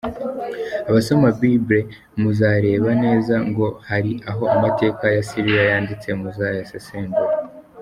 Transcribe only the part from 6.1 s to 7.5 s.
muzayasesengure.